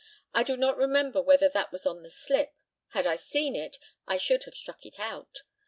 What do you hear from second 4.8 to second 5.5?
it out.